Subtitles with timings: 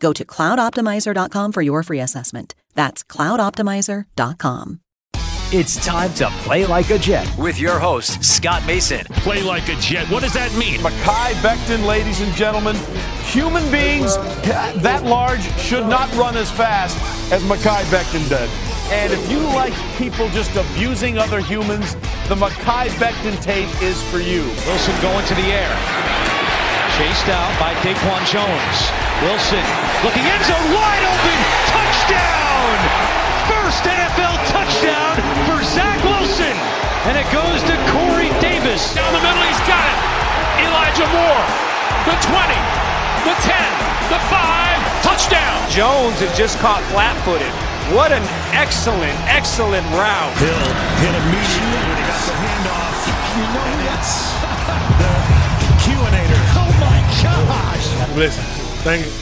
[0.00, 2.54] Go to cloudoptimizer.com for your free assessment.
[2.74, 4.80] That's cloudoptimizer.com.
[5.52, 7.32] It's time to play like a Jet.
[7.38, 9.04] with your host, Scott Mason.
[9.22, 10.10] Play like a Jet.
[10.10, 10.80] What does that mean?
[10.80, 12.74] Mekhi Becton, ladies and gentlemen.
[13.26, 14.16] Human beings
[14.82, 16.96] that large should not run as fast
[17.32, 18.50] as Mekhi Becton did.
[18.92, 21.94] And if you like people just abusing other humans,
[22.28, 24.42] the Mekhi Becton tape is for you.
[24.66, 26.45] Wilson going to the air.
[26.96, 28.76] Chased out by Daquan Jones.
[29.20, 29.60] Wilson
[30.00, 31.38] looking end zone wide open.
[31.68, 32.76] Touchdown!
[33.52, 36.56] First NFL touchdown for Zach Wilson.
[37.04, 38.96] And it goes to Corey Davis.
[38.96, 39.98] Down the middle, he's got it.
[40.64, 41.44] Elijah Moore,
[42.08, 42.32] the 20,
[43.28, 43.52] the 10,
[44.08, 45.56] the 5, touchdown.
[45.68, 47.52] Jones is just caught flat footed.
[47.92, 48.24] What an
[48.56, 50.32] excellent, excellent route.
[50.40, 50.64] Hill
[51.04, 53.04] hit immediately when he got the handoff.
[53.68, 54.45] and it's the
[58.16, 58.42] Listen,
[58.82, 59.12] thank you.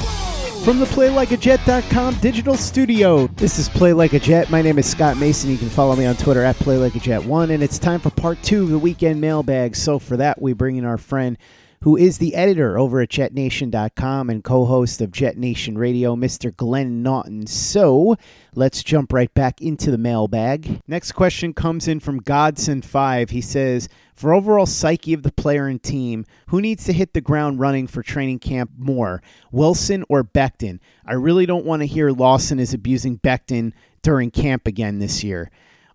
[0.64, 4.50] From the PlayLikeAJet.com digital studio, this is Play Like a Jet.
[4.50, 5.50] My name is Scott Mason.
[5.50, 8.68] You can follow me on Twitter at PlayLikeAJet1, and it's time for part two of
[8.70, 9.74] the weekend mailbag.
[9.74, 11.36] So for that, we bring in our friend
[11.84, 16.54] who is the editor over at JetNation.com and co-host of Jet Nation Radio, Mr.
[16.56, 17.46] Glenn Naughton.
[17.46, 18.16] So
[18.54, 20.80] let's jump right back into the mailbag.
[20.88, 23.28] Next question comes in from Godson5.
[23.28, 27.20] He says, for overall psyche of the player and team, who needs to hit the
[27.20, 30.80] ground running for training camp more, Wilson or Becton?
[31.04, 35.50] I really don't want to hear Lawson is abusing Becton during camp again this year.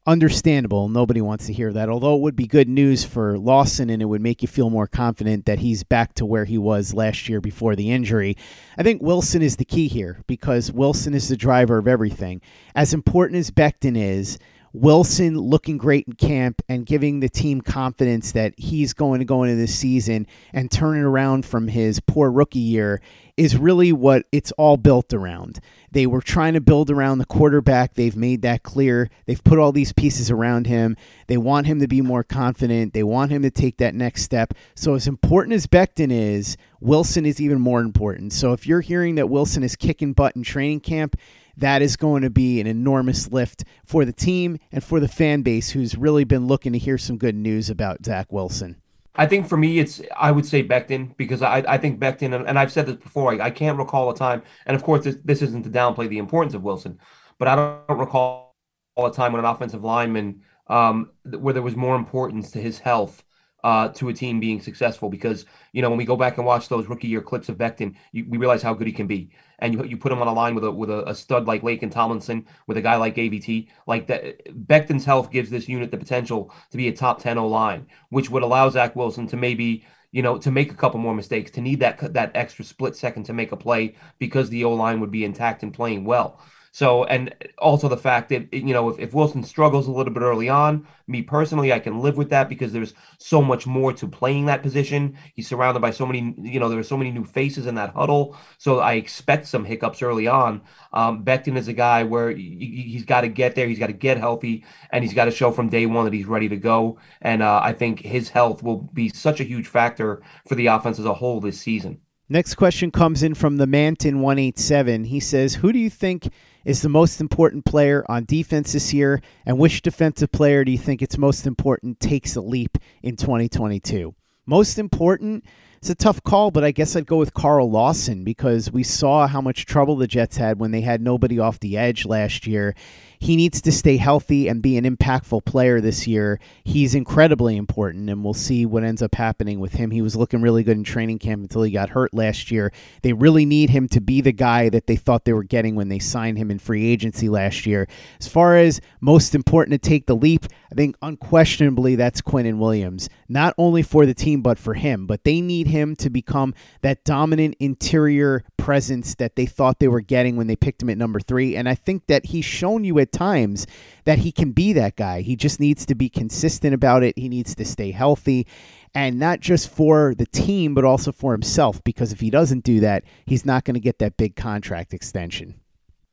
[0.09, 0.90] Understandable.
[0.90, 1.88] Nobody wants to hear that.
[1.88, 4.88] Although it would be good news for Lawson and it would make you feel more
[4.88, 8.36] confident that he's back to where he was last year before the injury.
[8.75, 12.42] I think Wilson is the key here because Wilson is the driver of everything.
[12.74, 14.40] As important as Becton is,
[14.74, 19.44] Wilson looking great in camp and giving the team confidence that he's going to go
[19.44, 23.02] into this season and turn it around from his poor rookie year
[23.40, 25.62] is really what it's all built around.
[25.91, 27.94] They were trying to build around the quarterback.
[27.94, 29.09] They've made that clear.
[29.25, 30.97] They've put all these pieces around him.
[31.28, 32.94] They want him to be more confident.
[32.94, 34.53] They want him to take that next step.
[34.75, 38.34] So, as important as Becton is, Wilson is even more important.
[38.34, 41.16] So, if you're hearing that Wilson is kicking butt in training camp,
[41.59, 45.42] that is going to be an enormous lift for the team and for the fan
[45.42, 48.81] base who's really been looking to hear some good news about Zach Wilson.
[49.16, 52.58] I think for me, it's I would say Becton because I, I think Becton, and,
[52.58, 55.42] I've said this before, I, I can't recall a time, and of course, this, this
[55.42, 57.00] isn't to downplay the importance of Wilson,
[57.38, 58.56] but I don't recall
[58.98, 63.24] a time when an offensive lineman um, where there was more importance to his health
[63.64, 66.70] uh, to a team being successful because you know when we go back and watch
[66.70, 69.74] those rookie year clips of Becton, you, we realize how good he can be, and
[69.74, 71.92] you you put him on a line with a with a, a stud like Laken
[71.92, 74.46] Tomlinson, with a guy like AVT, like that.
[74.68, 78.30] Becton's health gives this unit the potential to be a top ten O line, which
[78.30, 81.62] would allow Zach Wilson to maybe you know to make a couple more mistakes, to
[81.62, 85.12] need that that extra split second to make a play because the O line would
[85.12, 86.40] be intact and playing well.
[86.72, 90.24] So, and also the fact that, you know, if, if Wilson struggles a little bit
[90.24, 94.07] early on, me personally, I can live with that because there's so much more to
[94.07, 95.18] playing that position.
[95.34, 97.94] He's surrounded by so many, you know, there are so many new faces in that
[97.94, 98.38] huddle.
[98.59, 100.62] So I expect some hiccups early on.
[100.94, 104.18] Um, is a guy where he, he's got to get there, he's got to get
[104.18, 107.00] healthy, and he's got to show from day one that he's ready to go.
[107.22, 111.00] And uh, I think his health will be such a huge factor for the offense
[111.00, 112.01] as a whole this season.
[112.31, 115.06] Next question comes in from the Manton 187.
[115.06, 116.31] He says, Who do you think
[116.64, 119.20] is the most important player on defense this year?
[119.48, 124.14] And which defensive player do you think it's most important takes a leap in 2022?
[124.46, 125.44] Most important,
[125.80, 129.25] It's a tough call, but I guess I'd go with Carl Lawson because we saw
[129.25, 132.75] how much trouble the Jets had when they had nobody off the edge last year
[133.19, 136.39] he needs to stay healthy and be an impactful player this year.
[136.63, 139.92] He's incredibly important, and we'll see what ends up happening with him.
[139.92, 142.71] He was looking really good in training camp until he got hurt last year.
[143.01, 145.89] They really need him to be the guy that they thought they were getting when
[145.89, 147.88] they signed him in free agency last year.
[148.21, 153.10] As far as most important to take the leap, I think unquestionably that's Quinnen Williams,
[153.27, 155.06] not only for the team, but for him.
[155.06, 160.00] But they need him to become that dominant interior presence that they thought they were
[160.00, 161.56] getting when they picked him at number three.
[161.56, 163.66] And I think that he's shown you at times
[164.04, 165.21] that he can be that guy.
[165.21, 167.18] He just needs to be consistent about it.
[167.18, 168.45] He needs to stay healthy.
[168.94, 172.80] And not just for the team, but also for himself, because if he doesn't do
[172.81, 175.56] that, he's not going to get that big contract extension.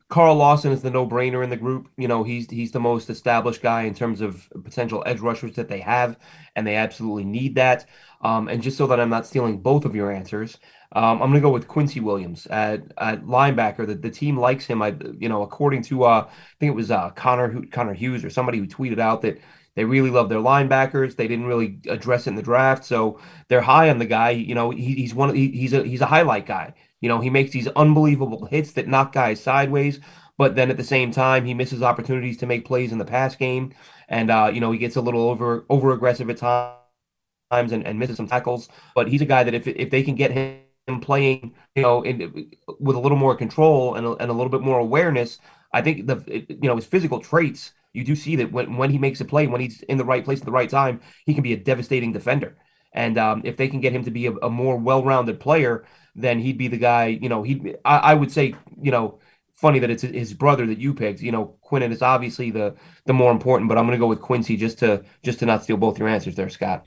[0.09, 1.89] Carl Lawson is the no-brainer in the group.
[1.95, 5.67] You know, he's he's the most established guy in terms of potential edge rushers that
[5.67, 6.17] they have,
[6.55, 7.85] and they absolutely need that.
[8.21, 10.57] Um, and just so that I'm not stealing both of your answers,
[10.93, 13.85] um, I'm going to go with Quincy Williams at, at linebacker.
[13.85, 14.81] The, the team likes him.
[14.81, 18.29] I, you know, according to uh, I think it was uh, Connor Connor Hughes or
[18.29, 19.39] somebody who tweeted out that
[19.75, 21.15] they really love their linebackers.
[21.15, 24.31] They didn't really address it in the draft, so they're high on the guy.
[24.31, 25.35] You know, he, he's one.
[25.35, 26.73] He, he's a he's a highlight guy.
[27.01, 29.99] You know, he makes these unbelievable hits that knock guys sideways,
[30.37, 33.35] but then at the same time, he misses opportunities to make plays in the pass
[33.35, 33.73] game,
[34.09, 37.99] and uh, you know, he gets a little over over aggressive at times and, and
[37.99, 38.69] misses some tackles.
[38.95, 42.01] But he's a guy that if if they can get him him playing, you know,
[42.03, 45.39] in, with a little more control and a, and a little bit more awareness,
[45.73, 47.73] I think the you know his physical traits.
[47.93, 50.23] You do see that when, when he makes a play, when he's in the right
[50.23, 52.55] place at the right time, he can be a devastating defender.
[52.93, 55.85] And um, if they can get him to be a, a more well-rounded player,
[56.15, 57.07] then he'd be the guy.
[57.07, 59.19] You know, he I, I would say, you know,
[59.53, 61.21] funny that it's his brother that you picked.
[61.21, 62.75] You know, Quinnen is obviously the
[63.05, 65.63] the more important, but I'm going to go with Quincy just to just to not
[65.63, 66.86] steal both your answers there, Scott.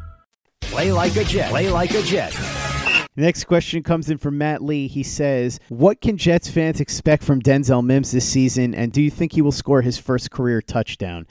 [0.71, 1.49] Play like a Jet.
[1.49, 2.33] Play like a Jet.
[3.17, 4.87] Next question comes in from Matt Lee.
[4.87, 9.11] He says, What can Jets fans expect from Denzel Mims this season, and do you
[9.11, 11.27] think he will score his first career touchdown?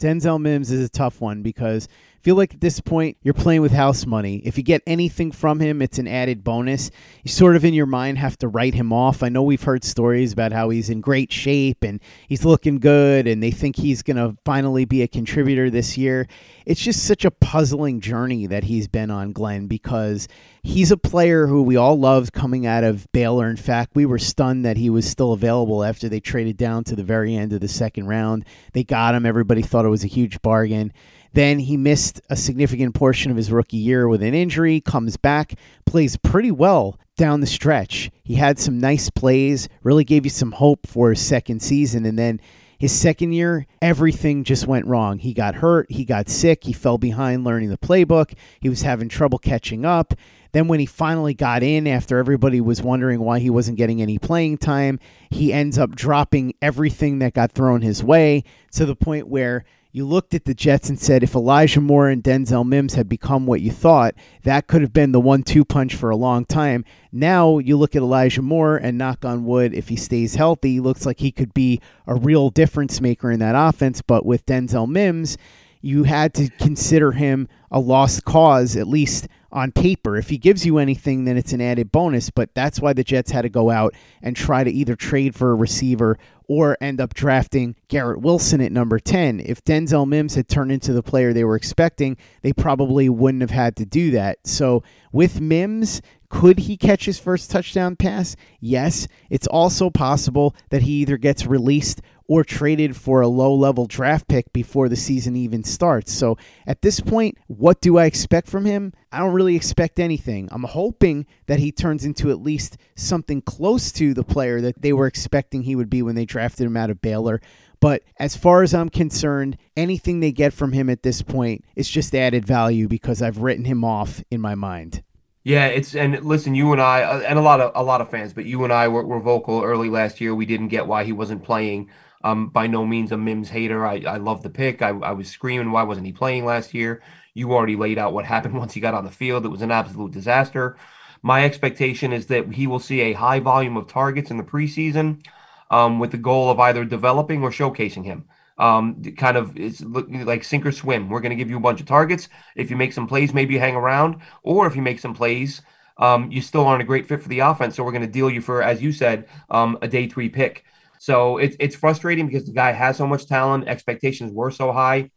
[0.00, 1.86] Denzel Mims is a tough one because
[2.22, 4.36] feel like at this point you're playing with house money.
[4.44, 6.90] If you get anything from him, it's an added bonus.
[7.22, 9.22] You sort of in your mind have to write him off.
[9.22, 13.26] I know we've heard stories about how he's in great shape and he's looking good
[13.26, 16.26] and they think he's going to finally be a contributor this year.
[16.66, 20.28] It's just such a puzzling journey that he's been on, Glenn, because
[20.62, 23.48] he's a player who we all loved coming out of Baylor.
[23.48, 26.96] In fact, we were stunned that he was still available after they traded down to
[26.96, 28.44] the very end of the second round.
[28.72, 29.24] They got him.
[29.24, 30.92] Everybody thought it was a huge bargain.
[31.32, 35.54] Then he missed a significant portion of his rookie year with an injury, comes back,
[35.86, 38.10] plays pretty well down the stretch.
[38.22, 42.06] He had some nice plays, really gave you some hope for his second season.
[42.06, 42.40] And then
[42.78, 45.18] his second year, everything just went wrong.
[45.18, 49.08] He got hurt, he got sick, he fell behind learning the playbook, he was having
[49.08, 50.14] trouble catching up.
[50.52, 54.18] Then, when he finally got in, after everybody was wondering why he wasn't getting any
[54.18, 54.98] playing time,
[55.28, 60.04] he ends up dropping everything that got thrown his way to the point where you
[60.04, 63.62] looked at the Jets and said if Elijah Moore and Denzel Mims had become what
[63.62, 64.14] you thought,
[64.44, 66.84] that could have been the one two punch for a long time.
[67.10, 71.06] Now you look at Elijah Moore and knock on wood, if he stays healthy, looks
[71.06, 74.02] like he could be a real difference maker in that offense.
[74.02, 75.38] But with Denzel Mims,
[75.80, 80.16] you had to consider him a lost cause, at least on paper.
[80.16, 82.30] If he gives you anything, then it's an added bonus.
[82.30, 85.50] But that's why the Jets had to go out and try to either trade for
[85.50, 86.18] a receiver
[86.48, 89.40] or end up drafting Garrett Wilson at number 10.
[89.40, 93.50] If Denzel Mims had turned into the player they were expecting, they probably wouldn't have
[93.50, 94.38] had to do that.
[94.44, 98.36] So with Mims, could he catch his first touchdown pass?
[98.60, 99.08] Yes.
[99.30, 104.28] It's also possible that he either gets released or traded for a low level draft
[104.28, 106.12] pick before the season even starts.
[106.12, 108.92] So at this point, what do I expect from him?
[109.10, 110.48] I don't really expect anything.
[110.52, 114.92] I'm hoping that he turns into at least something close to the player that they
[114.92, 117.40] were expecting he would be when they drafted him out of Baylor.
[117.80, 121.88] But as far as I'm concerned, anything they get from him at this point is
[121.88, 125.02] just added value because I've written him off in my mind.
[125.48, 128.10] Yeah, it's and listen, you and I uh, and a lot of a lot of
[128.10, 130.34] fans, but you and I were, were vocal early last year.
[130.34, 131.88] We didn't get why he wasn't playing.
[132.22, 133.86] I'm by no means a Mims hater.
[133.86, 134.82] I, I love the pick.
[134.82, 137.02] I, I was screaming, why wasn't he playing last year?
[137.32, 139.46] You already laid out what happened once he got on the field.
[139.46, 140.76] It was an absolute disaster.
[141.22, 145.24] My expectation is that he will see a high volume of targets in the preseason
[145.70, 148.26] um, with the goal of either developing or showcasing him.
[148.58, 151.08] Um, kind of it's like sink or swim.
[151.08, 152.28] We're going to give you a bunch of targets.
[152.56, 155.62] If you make some plays, maybe you hang around, or if you make some plays,
[155.98, 157.76] um, you still aren't a great fit for the offense.
[157.76, 160.64] So we're going to deal you for, as you said, um, a day three pick.
[160.98, 163.68] So it's it's frustrating because the guy has so much talent.
[163.68, 165.10] Expectations were so high.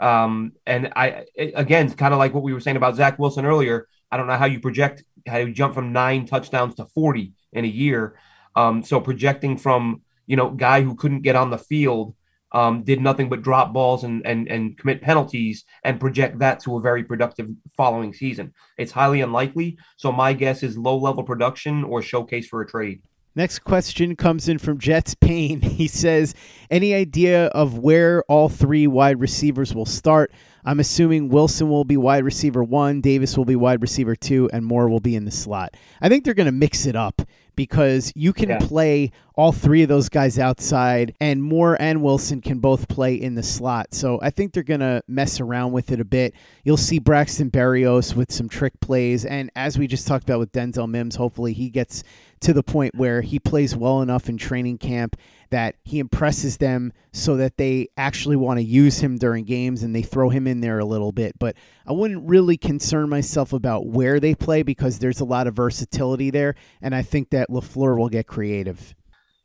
[0.00, 3.86] Um, and I again, kind of like what we were saying about Zach Wilson earlier.
[4.10, 7.64] I don't know how you project how you jump from nine touchdowns to forty in
[7.64, 8.18] a year.
[8.56, 12.14] Um, so projecting from you know guy who couldn't get on the field,
[12.52, 16.76] um, did nothing but drop balls and and and commit penalties, and project that to
[16.76, 18.52] a very productive following season.
[18.78, 19.78] It's highly unlikely.
[19.96, 23.02] So my guess is low level production or showcase for a trade.
[23.36, 25.60] Next question comes in from Jets Payne.
[25.80, 26.34] He says,
[26.70, 30.32] Any idea of where all three wide receivers will start?
[30.64, 34.66] I'm assuming Wilson will be wide receiver one, Davis will be wide receiver two, and
[34.66, 35.76] Moore will be in the slot.
[36.02, 37.22] I think they're going to mix it up
[37.60, 38.58] because you can yeah.
[38.58, 43.34] play all three of those guys outside, and Moore and Wilson can both play in
[43.34, 43.92] the slot.
[43.92, 46.32] So I think they're going to mess around with it a bit.
[46.64, 50.52] You'll see Braxton Berrios with some trick plays, and as we just talked about with
[50.52, 52.02] Denzel Mims, hopefully he gets
[52.40, 55.14] to the point where he plays well enough in training camp
[55.50, 59.94] that he impresses them so that they actually want to use him during games and
[59.94, 61.38] they throw him in there a little bit.
[61.38, 65.54] But I wouldn't really concern myself about where they play because there's a lot of
[65.54, 66.54] versatility there.
[66.80, 68.94] And I think that LaFleur will get creative.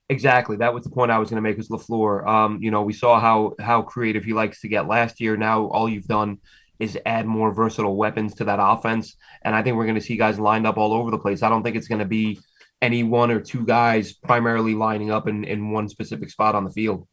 [0.09, 0.57] Exactly.
[0.57, 2.27] That was the point I was going to make with LaFleur.
[2.27, 5.35] Um, you know, we saw how how creative he likes to get last year.
[5.35, 6.37] Now all you've done
[6.79, 9.15] is add more versatile weapons to that offense.
[9.43, 11.41] And I think we're going to see guys lined up all over the place.
[11.41, 12.39] I don't think it's going to be
[12.81, 16.71] any one or two guys primarily lining up in, in one specific spot on the
[16.71, 17.07] field.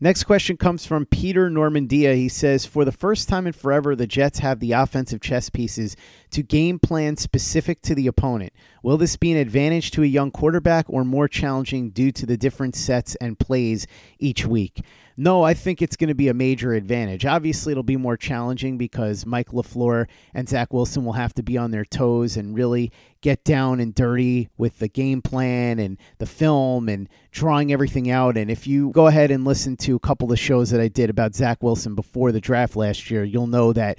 [0.00, 2.14] Next question comes from Peter Normandia.
[2.14, 5.96] He says, For the first time in forever, the Jets have the offensive chess pieces
[6.30, 8.52] to game plan specific to the opponent.
[8.82, 12.36] Will this be an advantage to a young quarterback or more challenging due to the
[12.36, 13.86] different sets and plays
[14.18, 14.82] each week?
[15.20, 17.26] No, I think it's going to be a major advantage.
[17.26, 21.58] Obviously, it'll be more challenging because Mike LaFleur and Zach Wilson will have to be
[21.58, 26.26] on their toes and really get down and dirty with the game plan and the
[26.26, 28.36] film and drawing everything out.
[28.36, 30.86] And if you go ahead and listen to a couple of the shows that I
[30.86, 33.98] did about Zach Wilson before the draft last year, you'll know that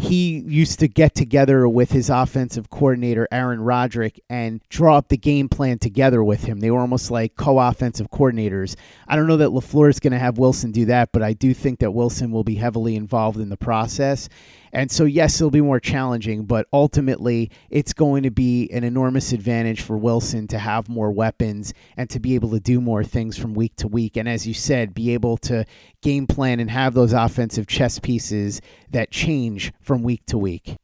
[0.00, 5.16] he used to get together with his offensive coordinator Aaron Roderick and draw up the
[5.16, 6.60] game plan together with him.
[6.60, 8.76] They were almost like co-offensive coordinators.
[9.06, 11.52] I don't know that LaFleur is going to have Wilson do that, but I do
[11.52, 14.28] think that Wilson will be heavily involved in the process.
[14.72, 19.32] And so, yes, it'll be more challenging, but ultimately, it's going to be an enormous
[19.32, 23.36] advantage for Wilson to have more weapons and to be able to do more things
[23.36, 24.16] from week to week.
[24.16, 25.64] And as you said, be able to
[26.02, 28.60] game plan and have those offensive chess pieces
[28.90, 30.76] that change from week to week.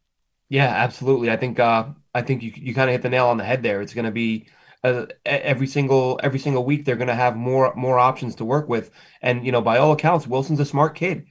[0.49, 1.31] Yeah, absolutely.
[1.31, 3.63] I think uh, I think you you kind of hit the nail on the head
[3.63, 3.81] there.
[3.81, 4.47] It's going to be
[4.85, 8.69] uh, every single every single week they're going to have more more options to work
[8.69, 8.91] with,
[9.23, 11.27] and you know by all accounts, Wilson's a smart kid.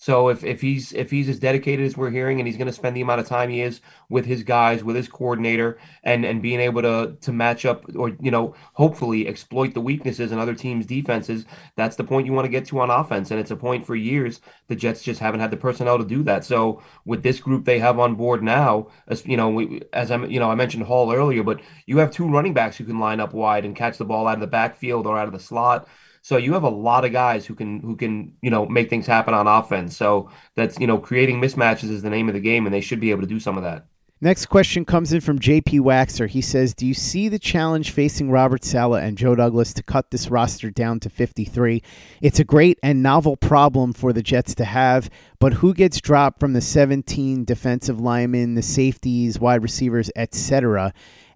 [0.00, 2.72] So if, if he's if he's as dedicated as we're hearing, and he's going to
[2.72, 6.40] spend the amount of time he is with his guys, with his coordinator, and and
[6.40, 10.54] being able to to match up or you know hopefully exploit the weaknesses in other
[10.54, 13.32] teams' defenses, that's the point you want to get to on offense.
[13.32, 16.22] And it's a point for years the Jets just haven't had the personnel to do
[16.22, 16.44] that.
[16.44, 20.30] So with this group they have on board now, as you know, we, as I'm
[20.30, 23.18] you know I mentioned Hall earlier, but you have two running backs who can line
[23.18, 25.88] up wide and catch the ball out of the backfield or out of the slot.
[26.28, 29.06] So you have a lot of guys who can who can you know make things
[29.06, 29.96] happen on offense.
[29.96, 33.00] So that's you know creating mismatches is the name of the game, and they should
[33.00, 33.86] be able to do some of that.
[34.20, 36.28] Next question comes in from JP Waxer.
[36.28, 40.10] He says, "Do you see the challenge facing Robert Saleh and Joe Douglas to cut
[40.10, 41.82] this roster down to 53?
[42.20, 45.08] It's a great and novel problem for the Jets to have,
[45.38, 50.92] but who gets dropped from the 17 defensive linemen, the safeties, wide receivers, etc.?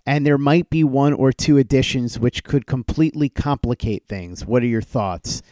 [0.06, 4.44] And there might be one or two additions which could completely complicate things.
[4.44, 5.42] What are your thoughts?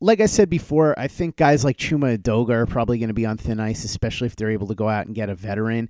[0.00, 3.24] Like I said before, I think guys like Chuma Edoga are probably going to be
[3.24, 5.88] on thin ice, especially if they're able to go out and get a veteran.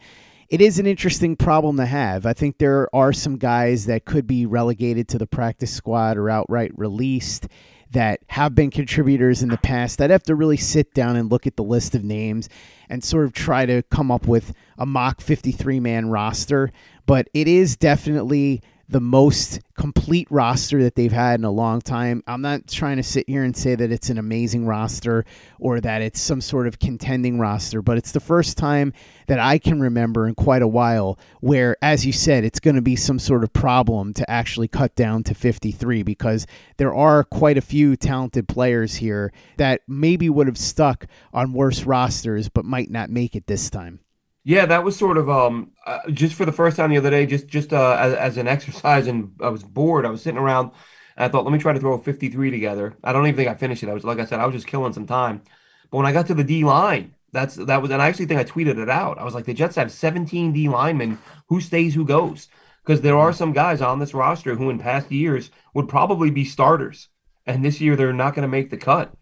[0.48, 2.26] It is an interesting problem to have.
[2.26, 6.30] I think there are some guys that could be relegated to the practice squad or
[6.30, 7.48] outright released
[7.90, 10.00] that have been contributors in the past.
[10.00, 12.48] I'd have to really sit down and look at the list of names
[12.88, 16.70] and sort of try to come up with a mock 53 man roster.
[17.06, 22.22] But it is definitely the most complete roster that they've had in a long time.
[22.26, 25.24] I'm not trying to sit here and say that it's an amazing roster
[25.58, 28.92] or that it's some sort of contending roster, but it's the first time
[29.26, 32.82] that I can remember in quite a while where, as you said, it's going to
[32.82, 36.46] be some sort of problem to actually cut down to 53 because
[36.76, 41.84] there are quite a few talented players here that maybe would have stuck on worse
[41.84, 44.00] rosters but might not make it this time.
[44.44, 47.26] Yeah, that was sort of um uh, just for the first time the other day,
[47.26, 50.04] just just uh, as, as an exercise, and I was bored.
[50.04, 50.72] I was sitting around,
[51.16, 52.94] and I thought, let me try to throw a 53 together.
[53.02, 53.88] I don't even think I finished it.
[53.88, 55.42] I was like I said, I was just killing some time.
[55.90, 58.40] But when I got to the D line, that's that was, and I actually think
[58.40, 59.18] I tweeted it out.
[59.18, 61.18] I was like, the Jets have 17 D linemen.
[61.48, 61.94] Who stays?
[61.94, 62.48] Who goes?
[62.84, 66.44] Because there are some guys on this roster who, in past years, would probably be
[66.44, 67.08] starters,
[67.46, 69.14] and this year they're not going to make the cut.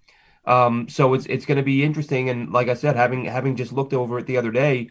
[0.45, 2.29] Um, so it's it's going to be interesting.
[2.29, 4.91] And like I said, having having just looked over it the other day,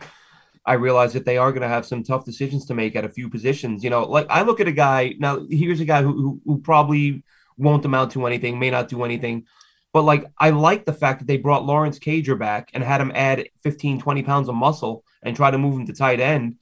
[0.65, 3.10] I realize that they are going to have some tough decisions to make at a
[3.10, 3.84] few positions.
[3.84, 5.46] You know, like I look at a guy now.
[5.50, 7.24] Here's a guy who who, who probably
[7.58, 9.46] won't amount to anything, may not do anything.
[9.94, 13.12] But like I like the fact that they brought Lawrence Cager back and had him
[13.13, 16.56] add 15, 20 pounds of muscle and try to move him to tight end.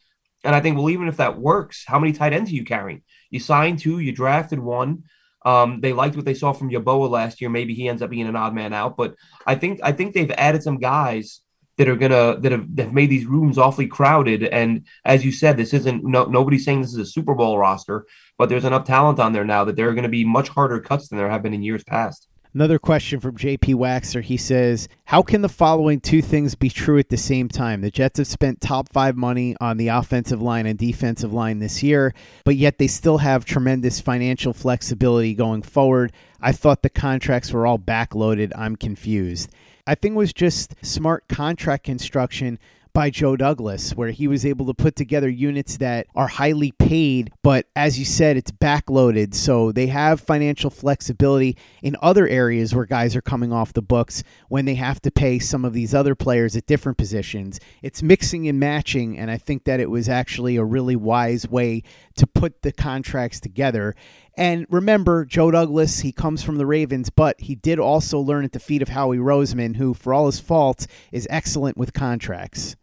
[0.43, 3.03] And I think, well, even if that works, how many tight ends are you carrying?
[3.29, 5.03] You signed two, you drafted one.
[5.45, 7.49] Um, they liked what they saw from Yeboah last year.
[7.49, 9.15] Maybe he ends up being an odd man out, but
[9.45, 11.41] I think I think they've added some guys
[11.79, 14.43] that are gonna that have, that have made these rooms awfully crowded.
[14.43, 18.05] And as you said, this isn't no nobody's saying this is a Super Bowl roster,
[18.37, 20.81] but there's enough talent on there now that there are going to be much harder
[20.81, 22.27] cuts than there have been in years past.
[22.53, 24.21] Another question from JP Waxer.
[24.21, 27.79] He says, How can the following two things be true at the same time?
[27.79, 31.81] The Jets have spent top five money on the offensive line and defensive line this
[31.81, 36.11] year, but yet they still have tremendous financial flexibility going forward.
[36.41, 38.51] I thought the contracts were all backloaded.
[38.57, 39.49] I'm confused.
[39.89, 42.59] I think it was just smart contract construction
[42.93, 47.31] by Joe Douglas, where he was able to put together units that are highly paid,
[47.43, 49.33] but as you said, it's backloaded.
[49.33, 54.23] So they have financial flexibility in other areas where guys are coming off the books
[54.47, 57.59] when they have to pay some of these other players at different positions.
[57.81, 61.81] It's mixing and matching, and I think that it was actually a really wise way
[62.15, 63.95] to put the contracts together.
[64.39, 68.53] And remember, Joe Douglas, he comes from the Ravens, but he did also learn at
[68.53, 72.77] the feet of Howie Roseman, who, for all his faults, is excellent with contracts.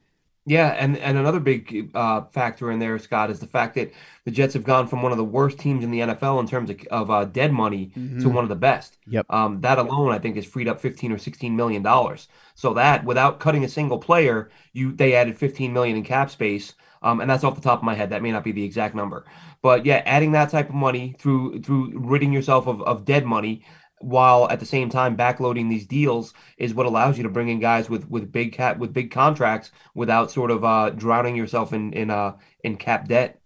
[0.45, 3.91] Yeah, and, and another big uh, factor in there, Scott, is the fact that
[4.27, 6.69] the Jets have gone from one of the worst teams in the NFL in terms
[6.69, 8.21] of, of uh, dead money mm-hmm.
[8.21, 8.99] to one of the best.
[9.07, 9.25] Yep.
[9.31, 12.29] Um, that alone, I think, has freed up fifteen or sixteen million dollars.
[12.55, 16.75] So that, without cutting a single player, you they added fifteen million in cap space.
[17.03, 18.11] Um, and that's off the top of my head.
[18.11, 19.25] That may not be the exact number,
[19.63, 23.65] but yeah, adding that type of money through through ridding yourself of, of dead money
[24.01, 27.61] while at the same time backloading these deals is what allows you to bring in
[27.61, 31.93] guys with with big cap with big contracts without sort of uh, drowning yourself in
[31.93, 33.41] in uh, in cap debt.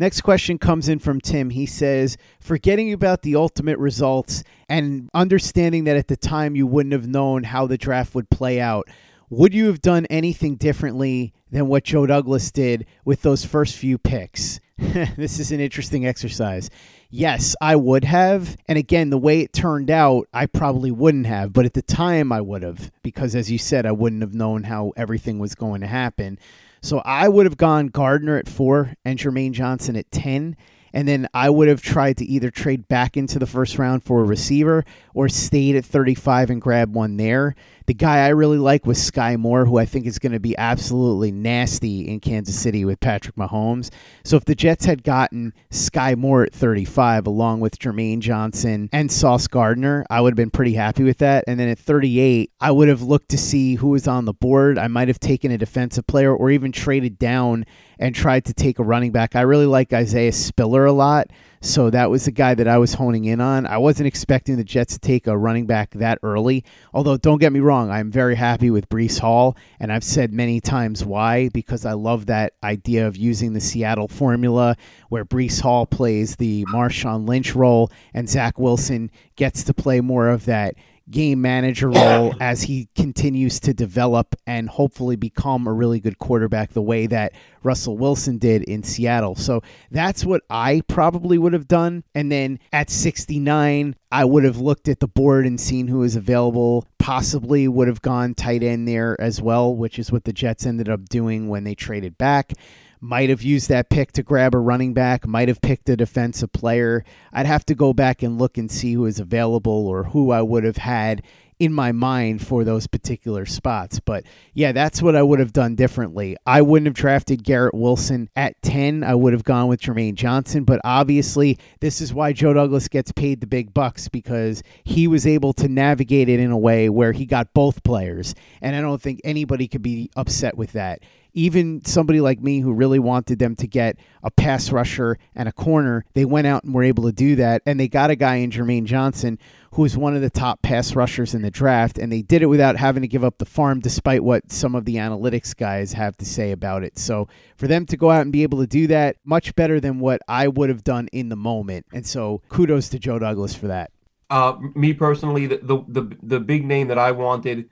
[0.00, 1.50] Next question comes in from Tim.
[1.50, 6.94] He says, Forgetting about the ultimate results and understanding that at the time you wouldn't
[6.94, 8.88] have known how the draft would play out,
[9.30, 13.96] would you have done anything differently than what Joe Douglas did with those first few
[13.96, 14.58] picks?
[14.76, 16.68] this is an interesting exercise.
[17.10, 18.56] Yes, I would have.
[18.66, 21.52] And again, the way it turned out, I probably wouldn't have.
[21.52, 24.64] But at the time, I would have, because as you said, I wouldn't have known
[24.64, 26.38] how everything was going to happen.
[26.82, 30.56] So I would have gone Gardner at four and Jermaine Johnson at 10
[30.92, 34.20] and then I would have tried to either trade back into the first round for
[34.20, 37.54] a receiver or stayed at 35 and grab one there.
[37.90, 40.56] The guy I really like was Skyy Moore, who I think is going to be
[40.56, 43.90] absolutely nasty in Kansas City with Patrick Mahomes.
[44.24, 49.10] So if the Jets had gotten Skyy Moore at 35 along with Jermaine Johnson and
[49.10, 51.42] Sauce Gardner, I would have been pretty happy with that.
[51.48, 54.78] And then at 38, I would have looked to see who was on the board.
[54.78, 57.66] I might have taken a defensive player or even traded down
[57.98, 59.34] and tried to take a running back.
[59.34, 61.26] I really like Isaiah Spiller a lot.
[61.62, 63.66] So that was the guy that I was honing in on.
[63.66, 66.64] I wasn't expecting the Jets to take a running back that early.
[66.94, 69.58] Although, don't get me wrong, I'm very happy with Breece Hall.
[69.78, 74.08] And I've said many times why, because I love that idea of using the Seattle
[74.08, 74.74] formula
[75.10, 80.30] where Breece Hall plays the Marshawn Lynch role and Zach Wilson gets to play more
[80.30, 80.76] of that
[81.10, 86.72] game manager role as he continues to develop and hopefully become a really good quarterback
[86.72, 89.34] the way that Russell Wilson did in Seattle.
[89.34, 92.04] So that's what I probably would have done.
[92.14, 96.16] And then at 69, I would have looked at the board and seen who was
[96.16, 96.86] available.
[96.98, 100.88] Possibly would have gone tight end there as well, which is what the Jets ended
[100.88, 102.52] up doing when they traded back
[103.00, 106.52] might have used that pick to grab a running back, might have picked a defensive
[106.52, 107.04] player.
[107.32, 110.42] I'd have to go back and look and see who is available or who I
[110.42, 111.22] would have had
[111.60, 114.00] in my mind for those particular spots.
[114.00, 116.36] But yeah, that's what I would have done differently.
[116.46, 119.04] I wouldn't have drafted Garrett Wilson at 10.
[119.04, 120.64] I would have gone with Jermaine Johnson.
[120.64, 125.26] But obviously, this is why Joe Douglas gets paid the big bucks because he was
[125.26, 128.34] able to navigate it in a way where he got both players.
[128.62, 131.00] And I don't think anybody could be upset with that.
[131.34, 135.52] Even somebody like me who really wanted them to get a pass rusher and a
[135.52, 137.62] corner, they went out and were able to do that.
[137.66, 139.38] And they got a guy in Jermaine Johnson
[139.74, 141.98] who is one of the top pass rushers in the draft.
[141.98, 144.84] And they did it without having to give up the farm, despite what some of
[144.84, 146.98] the analytics guys have to say about it.
[146.98, 150.00] So for them to go out and be able to do that, much better than
[150.00, 151.86] what I would have done in the moment.
[151.92, 153.92] And so kudos to Joe Douglas for that.
[154.28, 157.68] Uh, me personally, the, the the the big name that I wanted,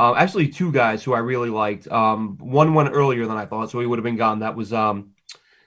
[0.00, 1.86] uh, actually two guys who I really liked.
[1.92, 4.38] Um, one went earlier than I thought, so he would have been gone.
[4.38, 5.10] That was um,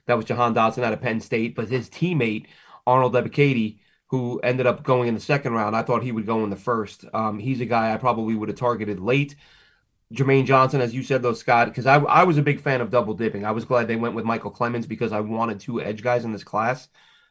[0.08, 2.48] that was Jahan Dotson out of Penn State, but his teammate
[2.88, 6.44] Arnold Ebiketie, who ended up going in the second round, I thought he would go
[6.44, 7.06] in the first.
[7.14, 9.36] Um, he's a guy I probably would have targeted late.
[10.12, 12.90] Jermaine Johnson, as you said, though, Scott, because I, I was a big fan of
[12.90, 13.46] double dipping.
[13.46, 16.32] I was glad they went with Michael Clemons because I wanted two edge guys in
[16.32, 16.88] this class.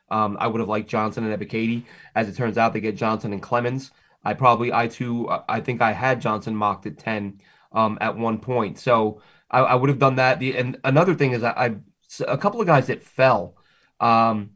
[0.09, 1.83] Um, I would have liked Johnson and Ebiketie.
[2.15, 3.91] As it turns out, they get Johnson and Clemons.
[4.25, 7.41] I probably, I too, I think I had Johnson mocked at 10
[7.73, 8.79] um, at one point.
[8.79, 10.39] So I, I, would have done that.
[10.39, 11.75] The, and another thing is, I, I
[12.29, 13.57] a couple of guys that fell.
[13.99, 14.51] Um,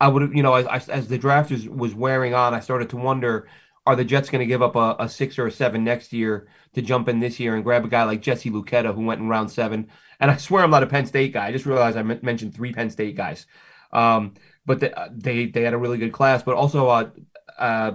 [0.00, 2.90] I would have, you know, as, as the draft was, was wearing on, I started
[2.90, 3.48] to wonder
[3.86, 6.46] are the Jets going to give up a, a, six or a seven next year
[6.74, 9.28] to jump in this year and grab a guy like Jesse Luketa, who went in
[9.28, 9.88] round seven?
[10.20, 11.46] And I swear I'm not a Penn State guy.
[11.46, 13.46] I just realized I m- mentioned three Penn State guys.
[13.92, 14.34] Um,
[14.64, 16.44] but they, they, they had a really good class.
[16.44, 17.10] But also, uh,
[17.58, 17.92] uh,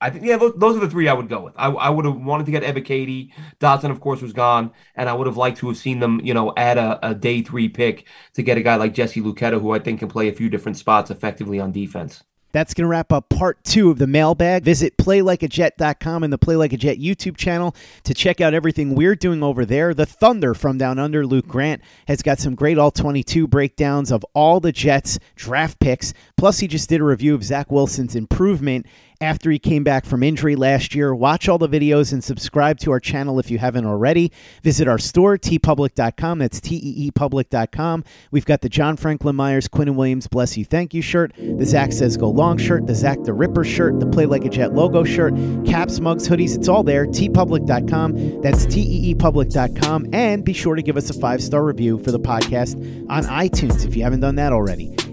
[0.00, 1.54] I think yeah, those are the three I would go with.
[1.56, 3.32] I, I would have wanted to get Ebiketie.
[3.58, 6.34] Dotson, of course, was gone, and I would have liked to have seen them, you
[6.34, 9.72] know, add a, a day three pick to get a guy like Jesse Luketa, who
[9.72, 12.22] I think can play a few different spots effectively on defense.
[12.52, 14.64] That's going to wrap up part two of the mailbag.
[14.64, 19.14] Visit playlikeajet.com and the Play Like a Jet YouTube channel to check out everything we're
[19.14, 19.92] doing over there.
[19.92, 24.24] The Thunder from Down Under, Luke Grant, has got some great All 22 breakdowns of
[24.34, 26.14] all the Jets draft picks.
[26.38, 28.86] Plus, he just did a review of Zach Wilson's improvement
[29.20, 31.14] after he came back from injury last year.
[31.14, 34.32] Watch all the videos and subscribe to our channel if you haven't already.
[34.62, 36.38] Visit our store, teepublic.com.
[36.38, 38.04] That's T-E-E-public.com.
[38.30, 41.92] We've got the John Franklin Myers, Quinnen Williams, Bless You, Thank You shirt, the Zach
[41.92, 45.04] Says Go Long shirt, the Zach the Ripper shirt, the Play Like a Jet logo
[45.04, 45.34] shirt,
[45.66, 46.56] caps, mugs, hoodies.
[46.56, 47.06] It's all there.
[47.06, 48.42] teepublic.com.
[48.42, 50.08] That's T-E-E-public.com.
[50.12, 52.76] And be sure to give us a five-star review for the podcast
[53.10, 54.94] on iTunes if you haven't done that already.